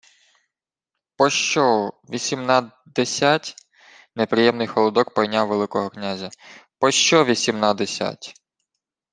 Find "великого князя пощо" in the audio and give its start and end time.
5.47-7.25